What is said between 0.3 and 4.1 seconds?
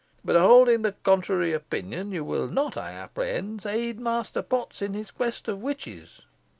holding the contrary opinion, you will not, I apprehend, aid